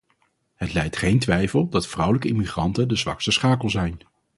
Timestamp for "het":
0.55-0.73